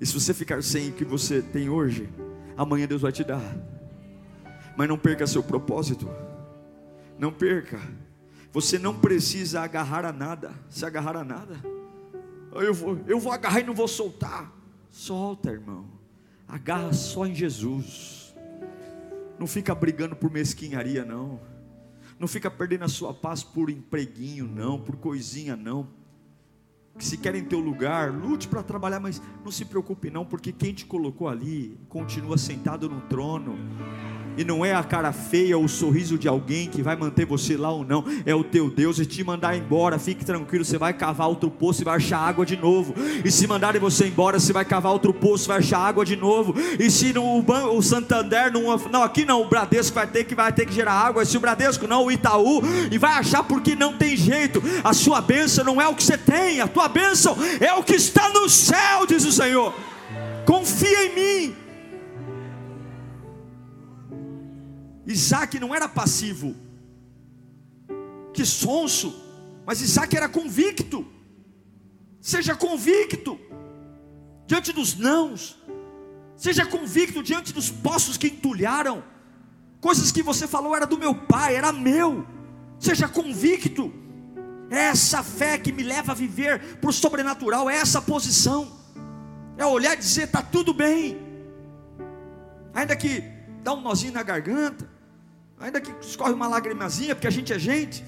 [0.00, 2.08] E se você ficar sem o que você tem hoje,
[2.56, 3.42] amanhã Deus vai te dar.
[4.76, 6.08] Mas não perca seu propósito.
[7.18, 7.80] Não perca.
[8.52, 10.52] Você não precisa agarrar a nada.
[10.68, 11.56] Se agarrar a nada,
[12.52, 14.52] eu vou, eu vou agarrar e não vou soltar.
[14.90, 15.86] Solta, irmão.
[16.46, 18.34] Agarra só em Jesus.
[19.38, 21.40] Não fica brigando por mesquinharia, não.
[22.18, 25.88] Não fica perdendo a sua paz por empreguinho, não, por coisinha, não
[26.96, 30.72] que se querem teu lugar, lute para trabalhar, mas não se preocupe não, porque quem
[30.72, 33.58] te colocou ali continua sentado no trono.
[34.36, 37.56] E não é a cara feia ou o sorriso de alguém que vai manter você
[37.56, 39.98] lá ou não, é o teu Deus e te mandar embora.
[39.98, 42.94] Fique tranquilo, você vai cavar outro poço e vai achar água de novo.
[43.24, 46.54] E se mandarem você embora, você vai cavar outro poço, vai achar água de novo.
[46.78, 47.44] E se o,
[47.76, 50.92] o Santander não, não, aqui não, o Bradesco vai ter que vai ter que gerar
[50.92, 51.24] água.
[51.24, 54.62] Se o Bradesco não, o Itaú e vai achar porque não tem jeito.
[54.82, 57.94] A sua bênção não é o que você tem, a tua bênção é o que
[57.94, 59.74] está no céu, diz o Senhor.
[60.44, 61.63] Confia em mim.
[65.06, 66.54] Isaac não era passivo,
[68.32, 69.14] que sonso,
[69.66, 71.06] mas Isaac era convicto.
[72.20, 73.38] Seja convicto
[74.46, 75.58] diante dos nãos,
[76.36, 79.04] seja convicto diante dos poços que entulharam,
[79.80, 82.26] coisas que você falou era do meu pai, era meu.
[82.78, 83.92] Seja convicto.
[84.70, 88.72] É essa fé que me leva a viver o sobrenatural, é essa posição.
[89.56, 91.18] É olhar e dizer: está tudo bem.
[92.72, 93.22] Ainda que
[93.62, 94.88] dá um nozinho na garganta,
[95.60, 98.04] ainda que escorre uma lagrimazinha, porque a gente é gente,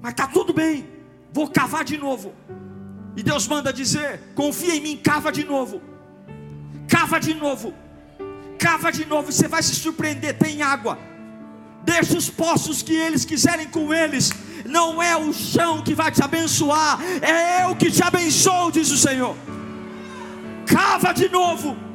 [0.00, 0.88] mas está tudo bem,
[1.32, 2.34] vou cavar de novo.
[3.16, 5.80] E Deus manda dizer: confia em mim, cava de novo,
[6.88, 7.74] cava de novo,
[8.58, 10.38] cava de novo, você vai se surpreender.
[10.38, 10.98] Tem água,
[11.84, 14.30] deixa os poços que eles quiserem com eles,
[14.64, 18.98] não é o chão que vai te abençoar, é eu que te abençoo, diz o
[18.98, 19.36] Senhor.
[20.66, 21.91] Cava de novo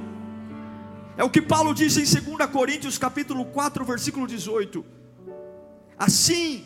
[1.17, 4.85] é o que Paulo diz em 2 Coríntios capítulo 4, versículo 18.
[5.97, 6.65] Assim,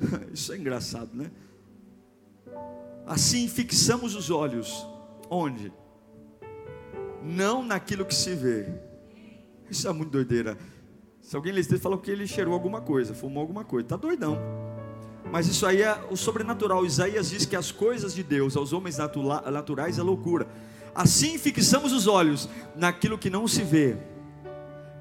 [0.32, 1.30] isso é engraçado, né?
[3.04, 4.86] Assim fixamos os olhos,
[5.28, 5.72] onde?
[7.22, 8.66] Não naquilo que se vê.
[9.68, 10.56] Isso é muito doideira.
[11.20, 14.38] Se alguém lhe falou que ele cheirou alguma coisa, fumou alguma coisa, tá doidão.
[15.30, 16.86] Mas isso aí é o sobrenatural.
[16.86, 20.46] Isaías diz que as coisas de Deus aos homens naturais é loucura.
[20.96, 23.98] Assim fixamos os olhos naquilo que não se vê,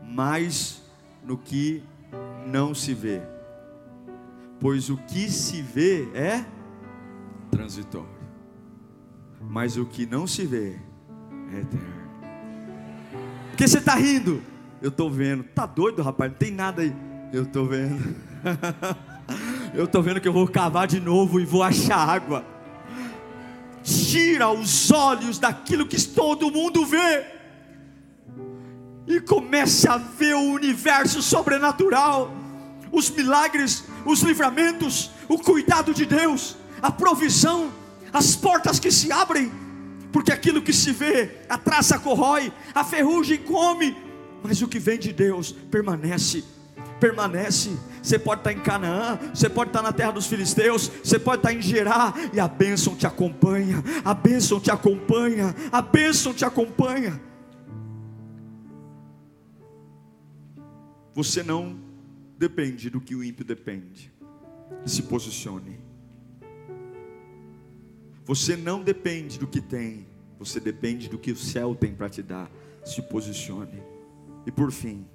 [0.04, 0.82] mas
[1.24, 1.82] no que
[2.46, 3.22] não se vê.
[4.60, 6.44] Pois o que se vê é
[7.50, 8.10] transitório,
[9.40, 10.78] mas o que não se vê
[11.54, 11.96] é eterno.
[13.52, 14.42] Por que você está rindo?
[14.82, 15.46] Eu estou vendo.
[15.46, 16.30] Tá doido, rapaz?
[16.30, 16.94] Não tem nada aí.
[17.32, 18.18] Eu estou vendo.
[19.74, 22.55] eu estou vendo que eu vou cavar de novo e vou achar água
[23.86, 27.24] tira os olhos daquilo que todo mundo vê
[29.08, 32.34] e comece a ver o universo sobrenatural,
[32.92, 37.72] os milagres, os livramentos, o cuidado de Deus, a provisão,
[38.12, 39.52] as portas que se abrem,
[40.12, 43.96] porque aquilo que se vê, a traça corrói, a ferrugem come,
[44.42, 46.44] mas o que vem de Deus permanece
[47.06, 47.78] permanece.
[48.02, 51.54] Você pode estar em Canaã, você pode estar na terra dos filisteus, você pode estar
[51.54, 57.22] em Gerá, e a bênção te acompanha, a bênção te acompanha, a bênção te acompanha.
[61.14, 61.80] Você não
[62.38, 64.12] depende do que o ímpio depende.
[64.86, 65.80] Se posicione.
[68.26, 70.08] Você não depende do que tem,
[70.40, 72.50] você depende do que o céu tem para te dar.
[72.84, 73.82] Se posicione.
[74.46, 75.06] E por fim,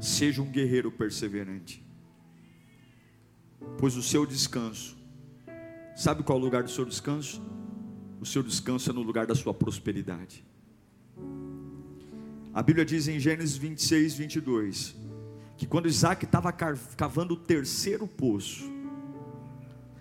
[0.00, 1.84] seja um guerreiro perseverante,
[3.78, 4.96] pois o seu descanso,
[5.96, 7.42] sabe qual é o lugar do seu descanso?
[8.20, 10.44] O seu descanso é no lugar da sua prosperidade.
[12.52, 14.96] A Bíblia diz em Gênesis 26, 22,
[15.56, 18.72] que quando Isaac estava cavando o terceiro poço,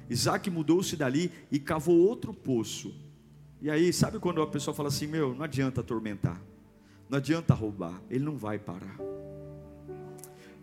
[0.10, 2.94] Isaac mudou-se dali e cavou outro poço.
[3.62, 6.40] E aí, sabe quando a pessoa fala assim: Meu, não adianta atormentar,
[7.10, 8.98] não adianta roubar, ele não vai parar.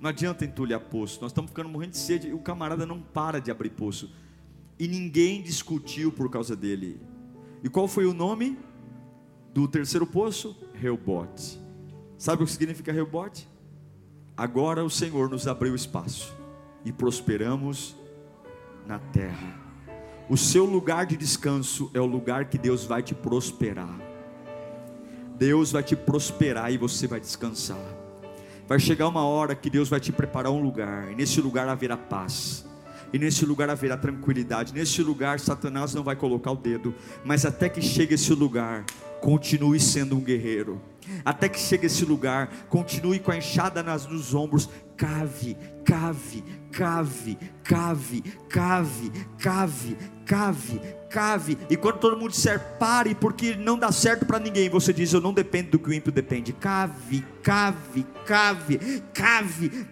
[0.00, 3.38] Não adianta entulhar poço, nós estamos ficando morrendo de sede e o camarada não para
[3.38, 4.10] de abrir poço.
[4.78, 6.98] E ninguém discutiu por causa dele.
[7.62, 8.58] E qual foi o nome
[9.52, 10.56] do terceiro poço?
[10.72, 11.60] Reubote.
[12.16, 13.46] Sabe o que significa Reubote?
[14.34, 16.34] Agora o Senhor nos abriu espaço
[16.82, 17.94] e prosperamos
[18.86, 19.60] na terra.
[20.30, 24.00] O seu lugar de descanso é o lugar que Deus vai te prosperar.
[25.36, 27.99] Deus vai te prosperar e você vai descansar.
[28.70, 31.96] Vai chegar uma hora que Deus vai te preparar um lugar, e nesse lugar haverá
[31.96, 32.64] paz.
[33.12, 34.72] E nesse lugar haverá tranquilidade.
[34.72, 36.94] Nesse lugar, Satanás não vai colocar o dedo.
[37.24, 38.84] Mas até que chegue esse lugar,
[39.20, 40.80] continue sendo um guerreiro.
[41.24, 47.38] Até que chegue esse lugar, continue com a enxada nas, nos ombros, cave, cave, cave,
[47.64, 51.58] cave, cave, cave, cave, cave.
[51.68, 55.20] E quando todo mundo disser pare, porque não dá certo para ninguém, você diz: Eu
[55.20, 56.52] não dependo do que o ímpio depende.
[56.52, 58.78] Cave, cave, cave,
[59.12, 59.86] cave,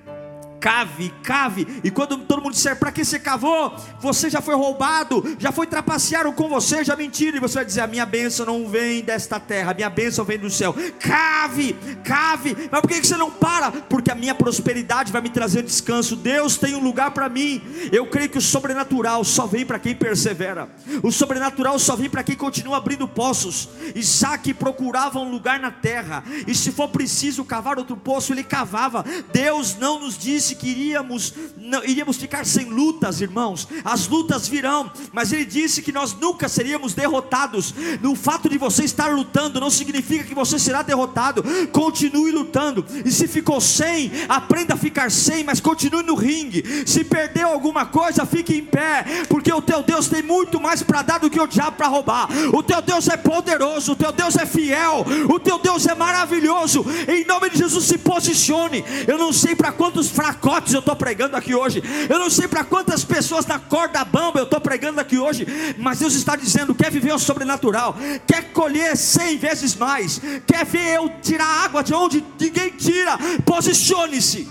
[0.69, 1.81] cave, cave.
[1.83, 3.75] E quando todo mundo disser, para que você cavou?
[4.01, 7.39] Você já foi roubado, já foi trapacearam com você, já mentiram.
[7.39, 10.39] E você vai dizer, a minha bênção não vem desta terra, a minha bênção vem
[10.39, 10.75] do céu.
[11.01, 12.69] Cave, cave.
[12.71, 13.71] Mas por que você não para?
[13.73, 16.15] Porque a minha prosperidade vai me trazer descanso.
[16.15, 17.63] Deus tem um lugar para mim.
[17.91, 20.69] Eu creio que o sobrenatural só vem para quem persevera.
[21.03, 23.71] O sobrenatural só vem para quem continua abrindo poços.
[23.95, 26.23] Isaac procurava um lugar na terra.
[26.47, 29.03] E se for preciso cavar outro poço, ele cavava.
[29.33, 33.67] Deus não nos disse que iríamos, não, iríamos ficar sem lutas, irmãos.
[33.85, 37.75] As lutas virão, mas ele disse que nós nunca seríamos derrotados.
[38.03, 41.43] No fato de você estar lutando não significa que você será derrotado.
[41.73, 42.85] Continue lutando.
[43.05, 46.65] E se ficou sem, aprenda a ficar sem, mas continue no ringue.
[46.87, 51.03] Se perdeu alguma coisa, fique em pé, porque o teu Deus tem muito mais para
[51.03, 52.29] dar do que o diabo para roubar.
[52.53, 56.85] O teu Deus é poderoso, o teu Deus é fiel, o teu Deus é maravilhoso.
[57.07, 58.85] Em nome de Jesus, se posicione.
[59.07, 61.83] Eu não sei para quantos fracos pacotes eu estou pregando aqui hoje.
[62.09, 65.47] Eu não sei para quantas pessoas na corda bamba eu estou pregando aqui hoje,
[65.77, 67.97] mas Deus está dizendo: quer viver o sobrenatural,
[68.27, 73.19] quer colher cem vezes mais, quer ver eu tirar água de onde ninguém tira.
[73.45, 74.49] Posicione-se,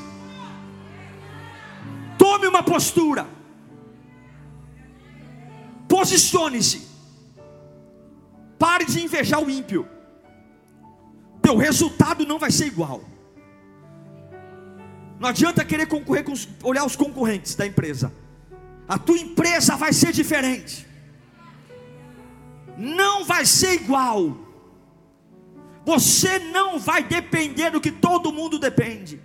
[2.17, 3.26] tome uma postura,
[5.88, 6.86] posicione-se,
[8.60, 9.88] pare de invejar o ímpio.
[11.41, 13.02] Teu resultado não vai ser igual.
[15.19, 18.13] Não adianta querer concorrer com os, olhar os concorrentes da empresa.
[18.88, 20.88] A tua empresa vai ser diferente.
[22.77, 24.38] Não vai ser igual.
[25.84, 29.19] Você não vai depender do que todo mundo depende.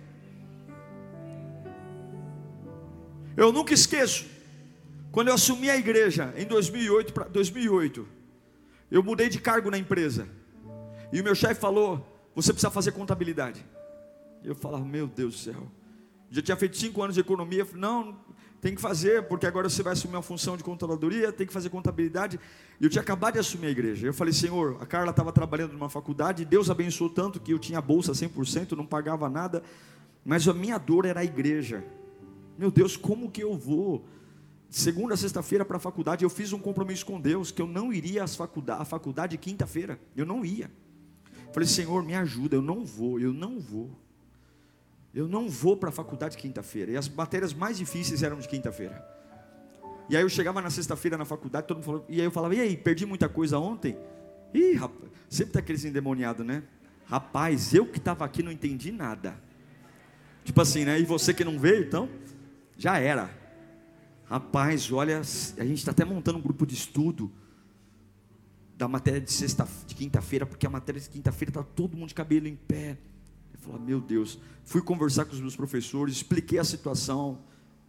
[3.37, 4.25] Eu nunca esqueço
[5.11, 8.07] quando eu assumi a igreja em 2008 para 2008.
[8.89, 10.27] Eu mudei de cargo na empresa.
[11.11, 13.63] E o meu chefe falou: "Você precisa fazer contabilidade".
[14.43, 15.71] Eu falava: "Meu Deus do céu".
[16.33, 17.63] Já tinha feito cinco anos de economia.
[17.63, 18.17] Falei, não,
[18.59, 21.69] tem que fazer, porque agora você vai assumir uma função de controladoria, tem que fazer
[21.69, 22.39] contabilidade.
[22.81, 24.07] E eu tinha acabado de assumir a igreja.
[24.07, 27.79] Eu falei, Senhor, a Carla estava trabalhando numa faculdade, Deus abençoou tanto que eu tinha
[27.79, 29.61] bolsa 100%, não pagava nada,
[30.25, 31.85] mas a minha dor era a igreja.
[32.57, 34.03] Meu Deus, como que eu vou?
[34.71, 37.93] Segunda a sexta-feira para a faculdade, eu fiz um compromisso com Deus que eu não
[37.93, 39.99] iria às faculdade, à faculdade quinta-feira.
[40.15, 40.71] Eu não ia.
[41.53, 44.02] Falei, Senhor, me ajuda, eu não vou, eu não vou.
[45.13, 46.91] Eu não vou para a faculdade quinta-feira.
[46.91, 49.05] E as matérias mais difíceis eram de quinta-feira.
[50.09, 52.55] E aí eu chegava na sexta-feira na faculdade, todo mundo falou, e aí eu falava,
[52.55, 53.97] e aí, perdi muita coisa ontem?
[54.53, 56.63] Ih, rapaz, sempre tá aqueles endemoniados, né?
[57.05, 59.35] Rapaz, eu que estava aqui não entendi nada.
[60.43, 60.99] Tipo assim, né?
[60.99, 62.09] E você que não veio, então,
[62.77, 63.29] já era.
[64.25, 67.31] Rapaz, olha, a gente está até montando um grupo de estudo
[68.75, 72.15] da matéria de sexta, de quinta-feira, porque a matéria de quinta-feira está todo mundo de
[72.15, 72.97] cabelo em pé.
[73.63, 74.39] Falei, meu Deus.
[74.63, 77.39] Fui conversar com os meus professores, expliquei a situação.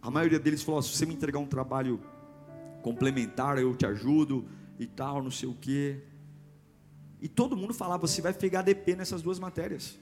[0.01, 1.99] A maioria deles falou: se você me entregar um trabalho
[2.81, 4.45] complementar, eu te ajudo
[4.79, 6.01] e tal, não sei o quê.
[7.21, 9.97] E todo mundo falava: você vai pegar DP nessas duas matérias.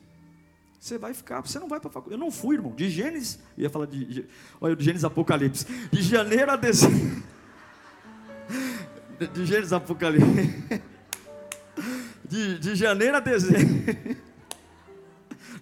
[0.79, 2.21] Você vai ficar, você não vai para a faculdade.
[2.21, 2.75] Eu não fui, irmão.
[2.75, 4.25] De Gênesis, ia falar de,
[4.59, 5.65] olha, de Gênesis Apocalipse.
[5.89, 7.23] De janeiro a dezembro.
[9.17, 10.83] De, de Gênesis Apocalipse.
[12.25, 13.95] De, de janeiro a dezembro.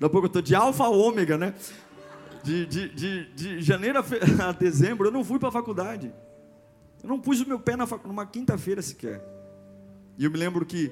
[0.02, 1.54] Daqui a pouco eu estou de alfa a ômega, né?
[2.44, 4.04] De, de, de, de janeiro a,
[4.50, 6.12] a dezembro, eu não fui para a faculdade.
[7.04, 9.24] Eu não pus o meu pé na, numa quinta-feira sequer.
[10.18, 10.92] E eu me lembro que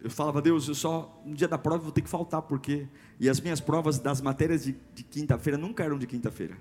[0.00, 2.86] eu falava, Deus, eu só no dia da prova vou ter que faltar, porque.
[3.18, 6.56] E as minhas provas das matérias de, de quinta-feira nunca eram de quinta-feira.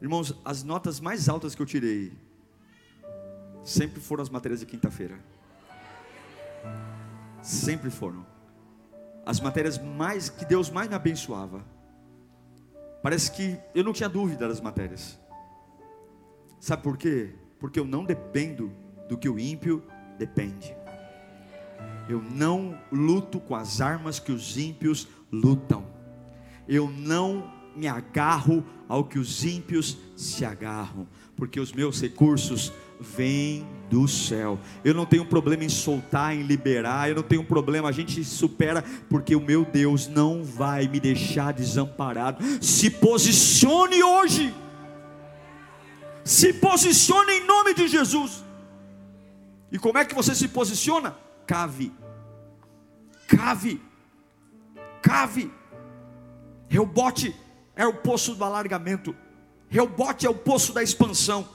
[0.00, 2.14] Irmãos, as notas mais altas que eu tirei
[3.62, 5.20] sempre foram as matérias de quinta-feira.
[7.42, 8.29] Sempre foram.
[9.24, 11.64] As matérias mais que Deus mais me abençoava.
[13.02, 15.18] Parece que eu não tinha dúvida das matérias.
[16.58, 17.34] Sabe por quê?
[17.58, 18.70] Porque eu não dependo
[19.08, 19.82] do que o ímpio
[20.18, 20.76] depende.
[22.08, 25.86] Eu não luto com as armas que os ímpios lutam.
[26.68, 31.06] Eu não me agarro ao que os ímpios se agarram,
[31.36, 34.58] porque os meus recursos vêm do céu.
[34.84, 38.84] Eu não tenho problema em soltar, em liberar, eu não tenho problema, a gente supera,
[39.08, 42.44] porque o meu Deus não vai me deixar desamparado.
[42.62, 44.54] Se posicione hoje.
[46.24, 48.44] Se posicione em nome de Jesus.
[49.72, 51.16] E como é que você se posiciona?
[51.46, 51.92] Cave.
[53.26, 53.80] Cave.
[55.02, 55.50] Cave.
[56.68, 57.34] Reubote
[57.74, 59.16] é o poço do alargamento.
[59.68, 61.48] Reubote é o poço da expansão.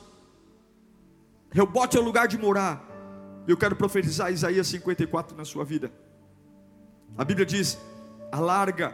[1.55, 2.85] Reubote é o lugar de morar.
[3.47, 5.89] Eu quero profetizar Isaías 54 na sua vida.
[7.17, 7.77] A Bíblia diz:
[8.29, 8.93] alarga,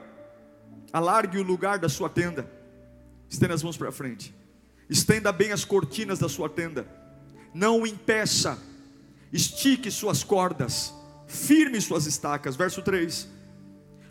[0.94, 2.48] alargue o lugar da sua tenda.
[3.28, 4.32] Estenda as mãos para frente.
[4.88, 6.86] Estenda bem as cortinas da sua tenda.
[7.52, 8.60] Não o impeça
[9.34, 10.94] estique suas cordas,
[11.26, 12.56] firme suas estacas.
[12.56, 13.28] Verso 3: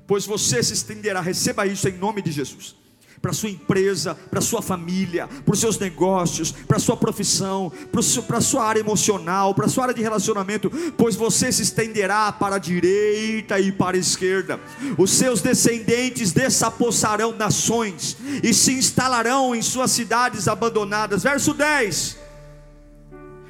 [0.09, 2.80] Pois você se estenderá, receba isso em nome de Jesus
[3.21, 7.71] para sua empresa, para sua família, para os seus negócios, para sua profissão,
[8.27, 12.59] para sua área emocional, para sua área de relacionamento, pois você se estenderá para a
[12.59, 14.59] direita e para a esquerda.
[14.97, 21.23] Os seus descendentes desapossarão nações e se instalarão em suas cidades abandonadas.
[21.23, 22.19] Verso 10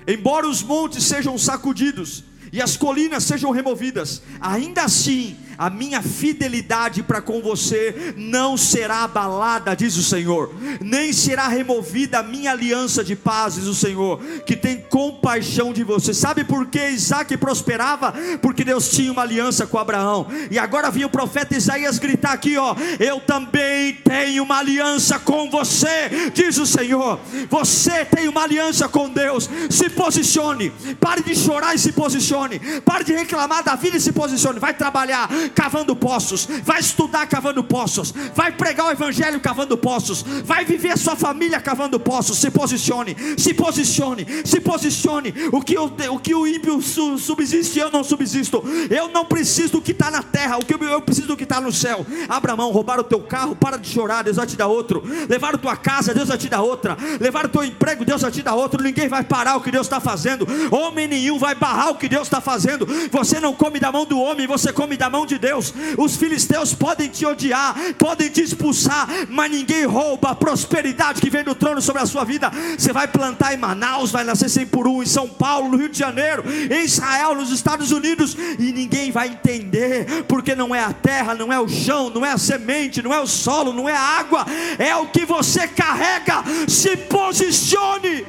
[0.07, 7.03] Embora os montes sejam sacudidos e as colinas sejam removidas, ainda assim a minha fidelidade
[7.03, 13.05] para com você não será abalada, diz o Senhor, nem será removida a minha aliança
[13.05, 16.15] de paz, diz o Senhor, que tem compaixão de você.
[16.15, 18.15] Sabe por que Isaac prosperava?
[18.41, 22.57] Porque Deus tinha uma aliança com Abraão, e agora vinha o profeta Isaías gritar aqui:
[22.57, 27.21] ó, eu também tenho uma aliança com você, diz o Senhor.
[27.51, 31.93] Você tem uma aliança com Deus, se posicione, pare de chorar e se
[32.41, 37.27] posicione, pare de reclamar da vida e se posicione, vai trabalhar cavando poços, vai estudar
[37.27, 42.39] cavando poços, vai pregar o evangelho cavando poços, vai viver a sua família cavando poços.
[42.39, 45.35] Se posicione, se posicione, se posicione.
[45.53, 48.63] O que, o, o, que o ímpio subsiste, eu não subsisto.
[48.89, 51.45] Eu não preciso do que está na terra, o que eu, eu preciso do que
[51.45, 52.07] está no céu.
[52.29, 55.03] Abra mão, roubar o teu carro, para de chorar, Deus vai te dar outro.
[55.29, 56.97] Levar a tua casa, Deus vai te dar outra.
[57.21, 58.83] Levar o teu emprego, Deus vai te dar outro.
[58.83, 60.47] Ninguém vai parar o que Deus está fazendo.
[60.71, 62.87] Homem nenhum vai barrar o que Deus está fazendo.
[63.11, 65.75] Você não come da mão do homem, você come da mão de Deus.
[65.99, 71.45] Os filisteus podem te odiar, podem te expulsar, mas ninguém rouba a prosperidade que vem
[71.45, 72.51] do trono sobre a sua vida.
[72.79, 75.89] Você vai plantar em Manaus, vai nascer 100 por um, em São Paulo, no Rio
[75.89, 80.93] de Janeiro, em Israel, nos Estados Unidos, e ninguém vai entender, porque não é a
[80.93, 83.95] terra, não é o chão, não é a semente, não é o solo, não é
[83.95, 84.47] a água,
[84.79, 86.45] é o que você carrega.
[86.69, 88.27] Se posicione.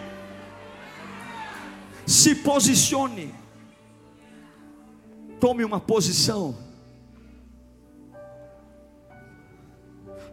[2.06, 3.41] Se posicione.
[5.42, 6.56] Tome uma posição.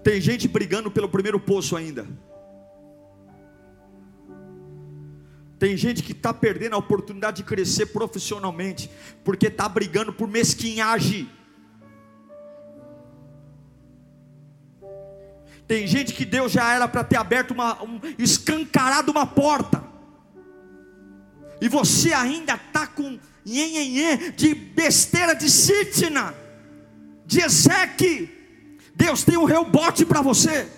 [0.05, 2.07] Tem gente brigando pelo primeiro poço ainda.
[5.59, 8.91] Tem gente que está perdendo a oportunidade de crescer profissionalmente,
[9.25, 11.29] porque está brigando por mesquinhagem.
[15.67, 19.83] Tem gente que Deus já era para ter aberto uma, um, escancarado uma porta,
[21.63, 23.19] e você ainda está com
[24.37, 26.35] de besteira de Sitna,
[27.27, 28.39] de Ezequiel
[28.99, 30.69] Deus tem um rebote para você.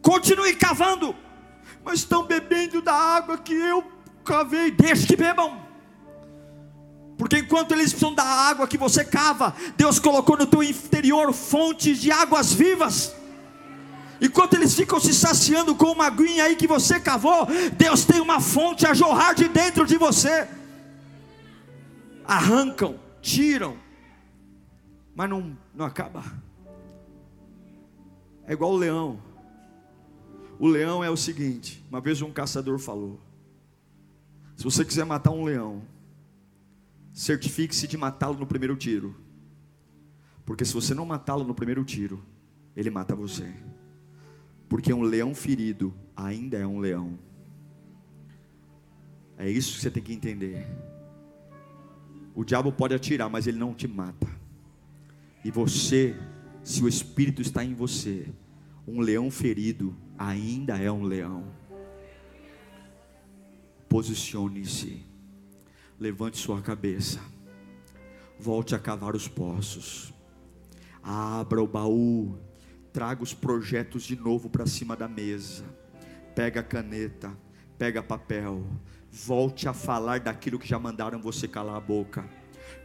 [0.00, 1.16] Continue cavando,
[1.84, 3.82] mas estão bebendo da água que eu
[4.24, 4.70] cavei.
[4.70, 5.60] Deixe que bebam.
[7.18, 12.00] Porque enquanto eles precisam da água que você cava, Deus colocou no teu interior fontes
[12.00, 13.12] de águas vivas.
[14.20, 18.38] Enquanto eles ficam se saciando com uma aguinha aí que você cavou, Deus tem uma
[18.38, 20.46] fonte a jorrar de dentro de você.
[22.30, 23.76] Arrancam, tiram,
[25.16, 26.22] mas não, não acaba.
[28.46, 29.20] É igual o leão.
[30.56, 33.20] O leão é o seguinte: uma vez um caçador falou:
[34.54, 35.82] se você quiser matar um leão,
[37.12, 39.16] certifique-se de matá-lo no primeiro tiro.
[40.46, 42.24] Porque se você não matá-lo no primeiro tiro,
[42.76, 43.52] ele mata você.
[44.68, 47.18] Porque um leão ferido ainda é um leão.
[49.36, 50.64] É isso que você tem que entender.
[52.40, 54.26] O diabo pode atirar, mas ele não te mata.
[55.44, 56.16] E você,
[56.64, 58.32] se o espírito está em você,
[58.88, 61.44] um leão ferido ainda é um leão.
[63.90, 65.04] Posicione-se.
[65.98, 67.20] Levante sua cabeça.
[68.38, 70.10] Volte a cavar os poços.
[71.02, 72.38] Abra o baú.
[72.90, 75.66] Traga os projetos de novo para cima da mesa.
[76.34, 77.36] Pega a caneta.
[77.76, 78.64] Pega papel.
[79.12, 82.24] Volte a falar daquilo que já mandaram você calar a boca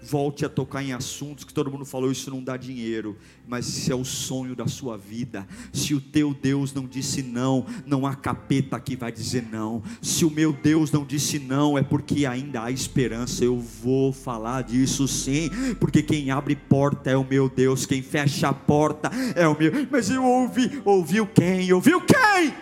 [0.02, 3.18] Volte a tocar em assuntos que todo mundo falou, isso não dá dinheiro,
[3.48, 5.48] mas isso é o sonho da sua vida.
[5.74, 9.82] Se o teu Deus não disse não, não há capeta que vai dizer não.
[10.04, 13.44] Se o meu Deus não disse não, é porque ainda há esperança.
[13.44, 15.50] Eu vou falar disso sim,
[15.80, 19.72] porque quem abre porta é o meu Deus, quem fecha a porta é o meu.
[19.90, 21.74] Mas eu ouvi, ouviu quem?
[21.74, 22.54] Ouviu quem?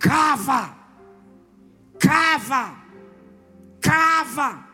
[0.00, 0.79] Cava,
[2.00, 2.80] cava
[3.80, 4.64] cava,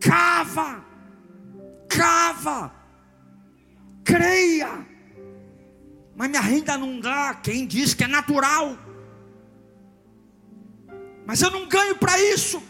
[0.00, 0.84] cava,
[1.88, 2.74] cava,
[4.04, 4.86] creia.
[6.16, 7.34] Mas minha renda não dá.
[7.34, 8.78] Quem diz que é natural?
[11.26, 12.62] Mas eu não ganho para isso.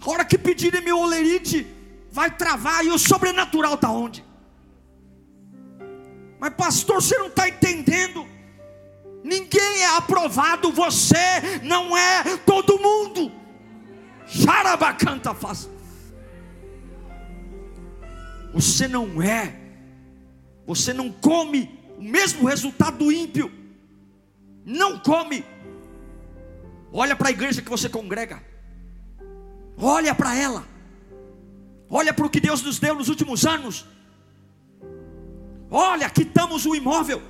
[0.00, 1.66] A hora que pedirem meu olerite,
[2.12, 2.84] vai travar.
[2.84, 4.24] E o sobrenatural está onde?
[6.38, 8.26] Mas, pastor, você não está entendendo.
[9.22, 13.30] Ninguém é aprovado, você não é todo mundo.
[14.26, 15.68] Xarabacanta faz.
[18.52, 19.60] Você não é,
[20.66, 23.52] você não come o mesmo resultado do ímpio.
[24.64, 25.44] Não come.
[26.92, 28.42] Olha para a igreja que você congrega.
[29.76, 30.64] Olha para ela.
[31.88, 33.86] Olha para o que Deus nos deu nos últimos anos.
[35.70, 37.22] Olha, quitamos o imóvel.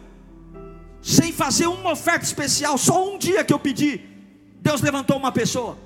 [1.03, 2.77] Sem fazer uma oferta especial.
[2.77, 4.01] Só um dia que eu pedi.
[4.61, 5.79] Deus levantou uma pessoa.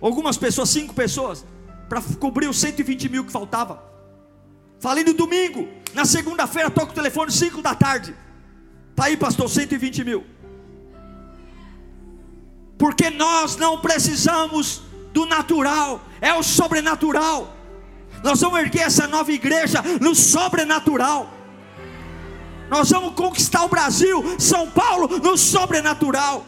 [0.00, 1.44] Algumas pessoas, cinco pessoas,
[1.88, 3.82] para cobrir os 120 mil que faltava.
[4.80, 8.14] Falei no domingo, na segunda-feira toco o telefone 5 da tarde.
[8.94, 10.24] Tá aí, pastor, 120 mil.
[12.76, 17.56] Porque nós não precisamos do natural, é o sobrenatural.
[18.22, 21.37] Nós vamos erguer essa nova igreja no sobrenatural.
[22.70, 26.44] Nós vamos conquistar o Brasil, São Paulo, no sobrenatural.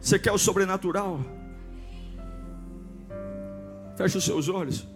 [0.00, 1.20] Você quer o sobrenatural?
[3.96, 4.86] Feche os seus olhos.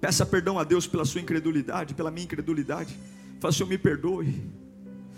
[0.00, 2.96] Peça perdão a Deus pela sua incredulidade, pela minha incredulidade.
[3.40, 4.50] Fala, Senhor, me perdoe.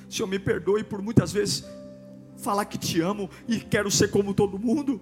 [0.09, 1.65] Senhor, me perdoe por muitas vezes
[2.37, 5.01] falar que te amo e quero ser como todo mundo.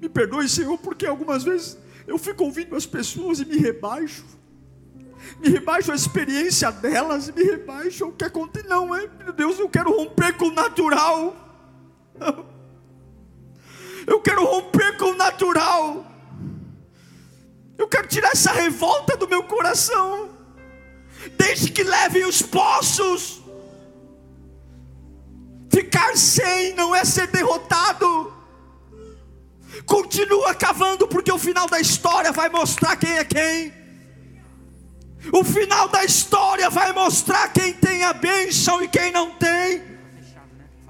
[0.00, 4.24] Me perdoe, Senhor, porque algumas vezes eu fico ouvindo as pessoas e me rebaixo.
[5.40, 8.66] Me rebaixo a experiência delas, me rebaixo o que acontece.
[8.68, 11.36] Não, é, meu Deus, eu quero romper com o natural.
[14.06, 16.04] Eu quero romper com o natural.
[17.78, 20.28] Eu quero tirar essa revolta do meu coração.
[21.38, 23.42] Desde que levem os poços.
[25.70, 28.32] Ficar sem não é ser derrotado.
[29.86, 33.72] Continua cavando, porque o final da história vai mostrar quem é quem.
[35.32, 39.82] O final da história vai mostrar quem tem a bênção e quem não tem.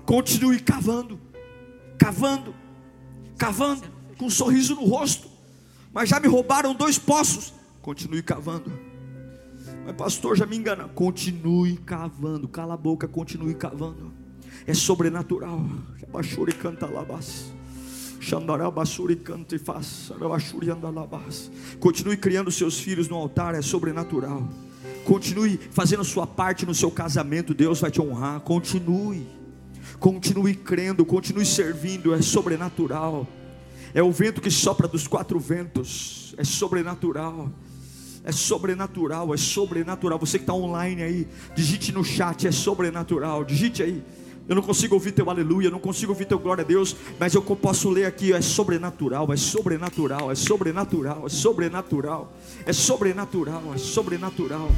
[0.04, 1.20] Continue cavando,
[1.98, 2.64] cavando
[3.36, 3.82] cavando,
[4.16, 5.28] com um sorriso no rosto,
[5.92, 7.52] mas já me roubaram dois poços.
[7.82, 8.72] Continue cavando.
[9.84, 10.88] Mas pastor, já me engana.
[10.88, 12.48] Continue cavando.
[12.48, 14.12] Cala a boca, continue cavando.
[14.66, 15.60] É sobrenatural.
[16.10, 17.53] Bachuri canta labas.
[21.78, 24.48] Continue criando seus filhos no altar, é sobrenatural.
[25.04, 28.40] Continue fazendo sua parte no seu casamento, Deus vai te honrar.
[28.40, 29.26] Continue.
[29.98, 33.26] Continue crendo, continue servindo, é sobrenatural.
[33.92, 37.50] É o vento que sopra dos quatro ventos, é sobrenatural.
[38.24, 40.18] É sobrenatural, é sobrenatural.
[40.18, 43.44] Você que está online aí, digite no chat, é sobrenatural.
[43.44, 44.02] Digite aí.
[44.46, 47.42] Eu não consigo ouvir teu aleluia, não consigo ouvir teu glória a Deus, mas eu
[47.42, 52.32] posso ler aqui, é sobrenatural, é sobrenatural, é sobrenatural, é sobrenatural,
[52.66, 54.70] é sobrenatural, é sobrenatural.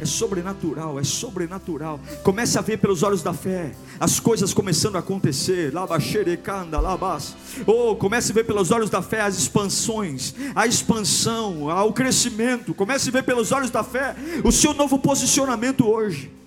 [0.00, 2.00] É sobrenatural, é sobrenatural.
[2.24, 5.72] Comece a ver pelos olhos da fé as coisas começando a acontecer.
[7.64, 12.74] Oh, comece a ver pelos olhos da fé as expansões, a expansão, o crescimento.
[12.74, 16.41] Comece a ver pelos olhos da fé o seu novo posicionamento hoje.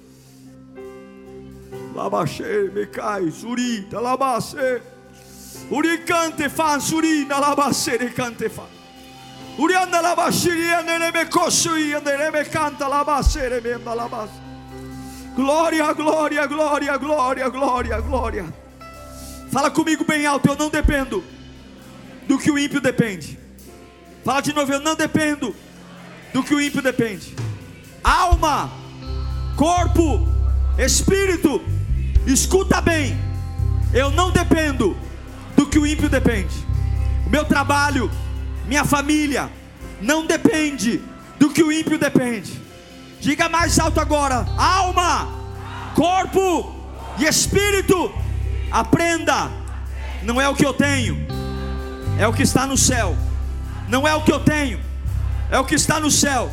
[1.96, 4.82] Labaxê, Mecai, Surita, Labacê,
[5.72, 8.76] Uricante, Fan, Surina, Labacê, Recante, Fan.
[9.58, 14.30] Urianda labaxiria, nereme coxuia, nereme canta labacere, menda labas.
[15.34, 18.54] Glória, glória, glória, glória, glória, glória.
[19.52, 21.24] Fala comigo bem alto, eu não dependo
[22.28, 23.40] do que o ímpio depende.
[24.26, 25.56] Fala de novo, eu não dependo
[26.34, 27.34] do que o ímpio depende.
[28.04, 28.70] Alma,
[29.56, 30.28] corpo,
[30.78, 31.62] espírito,
[32.26, 33.18] escuta bem.
[33.94, 34.98] Eu não dependo
[35.56, 36.56] do que o ímpio depende.
[37.26, 38.12] O meu trabalho,
[38.68, 39.50] minha família,
[40.02, 41.02] não depende
[41.40, 42.62] do que o ímpio depende.
[43.20, 45.28] Diga mais alto agora: alma,
[45.96, 46.76] corpo
[47.18, 48.12] e espírito.
[48.72, 49.50] Aprenda,
[50.24, 51.26] não é o que eu tenho,
[52.20, 53.16] é o que está no céu.
[53.88, 54.80] Não é o que eu tenho,
[55.52, 56.52] é o que está no céu.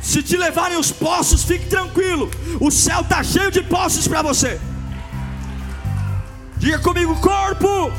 [0.00, 2.30] Se te levarem os poços, fique tranquilo.
[2.60, 4.60] O céu está cheio de poços para você.
[6.58, 7.92] Diga comigo: corpo,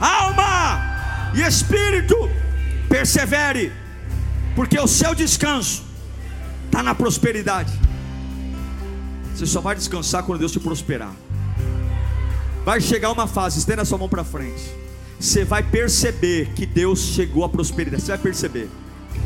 [0.00, 2.14] alma e espírito.
[2.88, 3.72] Persevere,
[4.54, 5.82] porque o seu descanso
[6.66, 7.72] está na prosperidade.
[9.34, 11.12] Você só vai descansar quando Deus te prosperar.
[12.64, 14.62] Vai chegar uma fase, estenda sua mão para frente.
[15.18, 18.02] Você vai perceber que Deus chegou à prosperidade.
[18.02, 18.68] Você vai perceber.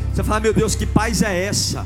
[0.09, 1.85] Você vai falar, meu Deus, que paz é essa?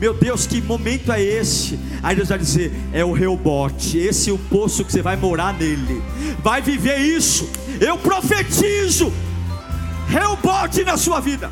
[0.00, 1.78] Meu Deus, que momento é esse?
[2.02, 5.52] Aí Deus vai dizer: é o rebote, esse é o poço que você vai morar
[5.52, 6.02] nele.
[6.42, 7.50] Vai viver isso.
[7.78, 9.12] Eu profetizo
[10.08, 11.50] rebote na sua vida.